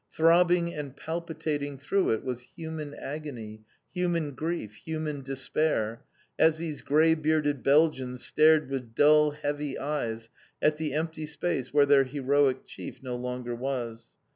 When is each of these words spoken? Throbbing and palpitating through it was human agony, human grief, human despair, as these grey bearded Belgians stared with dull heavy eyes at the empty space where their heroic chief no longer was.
Throbbing 0.11 0.73
and 0.73 0.97
palpitating 0.97 1.77
through 1.77 2.09
it 2.09 2.23
was 2.23 2.47
human 2.55 2.95
agony, 2.95 3.61
human 3.93 4.31
grief, 4.33 4.77
human 4.83 5.21
despair, 5.21 6.05
as 6.39 6.57
these 6.57 6.81
grey 6.81 7.13
bearded 7.13 7.61
Belgians 7.61 8.25
stared 8.25 8.67
with 8.67 8.95
dull 8.95 9.29
heavy 9.29 9.77
eyes 9.77 10.29
at 10.59 10.77
the 10.79 10.93
empty 10.95 11.27
space 11.27 11.71
where 11.71 11.85
their 11.85 12.05
heroic 12.05 12.65
chief 12.65 13.03
no 13.03 13.15
longer 13.15 13.53
was. 13.53 14.13